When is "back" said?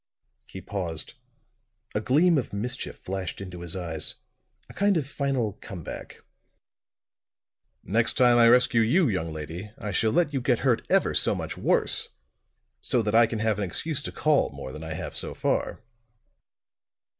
5.83-6.23